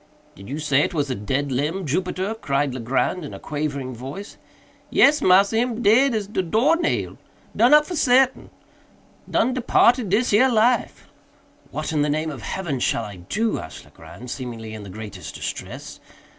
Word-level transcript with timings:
"Did 0.33 0.49
you 0.49 0.57
say 0.57 0.79
it 0.81 0.95
was 0.95 1.11
a 1.11 1.13
dead 1.13 1.51
limb, 1.51 1.85
Jupiter?" 1.85 2.33
cried 2.33 2.73
Legrand 2.73 3.23
in 3.23 3.35
a 3.35 3.39
quavering 3.39 3.93
voice. 3.93 4.37
"Yes, 4.89 5.21
massa, 5.21 5.57
him 5.57 5.83
dead 5.83 6.15
as 6.15 6.25
de 6.25 6.41
door 6.41 6.75
nail—done 6.75 7.71
up 7.71 7.85
for 7.85 7.95
sartain—done 7.95 9.53
departed 9.53 10.09
dis 10.09 10.31
here 10.31 10.49
life." 10.49 11.07
"What 11.69 11.93
in 11.93 12.01
the 12.01 12.09
name 12.09 12.31
heaven 12.31 12.79
shall 12.79 13.03
I 13.03 13.17
do?" 13.17 13.59
asked 13.59 13.85
Legrand, 13.85 14.31
seemingly 14.31 14.73
in 14.73 14.81
the 14.81 14.89
greatest 14.89 15.35
distress. 15.35 15.99